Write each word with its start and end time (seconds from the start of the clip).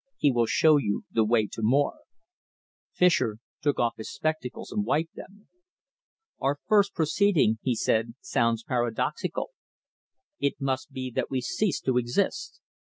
He 0.17 0.31
will 0.31 0.47
show 0.47 0.77
you 0.77 1.03
the 1.11 1.23
way 1.23 1.45
to 1.45 1.61
more." 1.61 1.99
Fischer 2.91 3.37
took 3.61 3.77
off 3.77 3.97
his 3.97 4.11
spectacles 4.11 4.71
and 4.71 4.83
wiped 4.83 5.13
them. 5.13 5.47
"Our 6.39 6.57
first 6.65 6.95
proceeding," 6.95 7.59
he 7.61 7.75
said, 7.75 8.15
"sounds 8.19 8.63
paradoxical. 8.63 9.51
It 10.39 10.59
must 10.59 10.91
be 10.91 11.11
that 11.11 11.29
we 11.29 11.39
cease 11.39 11.79
to 11.81 11.99
exist. 11.99 12.61